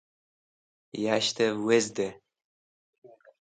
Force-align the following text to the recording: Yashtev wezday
Yashtev 1.03 1.55
wezday 1.67 2.13